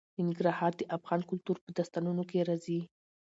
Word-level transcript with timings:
ننګرهار 0.19 0.71
د 0.77 0.81
افغان 0.97 1.21
کلتور 1.29 1.57
په 1.63 1.69
داستانونو 1.77 2.23
کې 2.29 2.45
راځي. 2.49 2.79